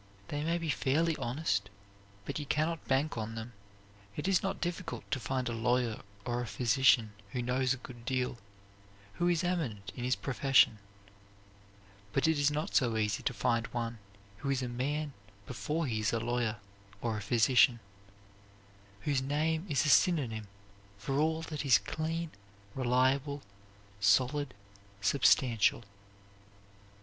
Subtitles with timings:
[0.29, 1.69] They may be fairly honest,
[2.25, 3.53] but you cannot bank on them.
[4.15, 8.03] It is not difficult to find a lawyer or a physician who knows a good
[8.03, 8.39] deal,
[9.21, 10.79] who is eminent in his profession;
[12.13, 13.99] but it is not so easy to find one
[14.37, 15.13] who is a man
[15.45, 16.57] before he is a lawyer
[16.99, 17.79] or a physician;
[19.01, 20.47] whose name is a synonym
[20.97, 22.31] for all that is clean,
[22.73, 23.43] reliable,
[23.99, 24.55] solid,
[24.99, 25.83] substantial.